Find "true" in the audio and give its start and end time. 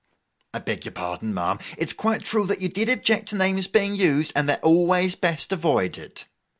2.23-2.47